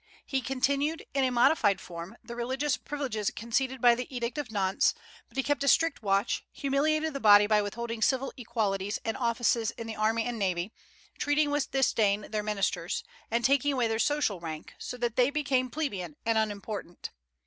[0.25, 4.95] He continued, in a modified form, the religious privileges conceded by the Edict of Nantes;
[5.29, 9.69] but he kept a strict watch, humiliated the body by withholding civil equalities and offices
[9.69, 10.73] in the army and navy,
[11.19, 15.69] treating with disdain their ministers, and taking away their social rank, so that they became
[15.69, 17.11] plebeian and unimportant.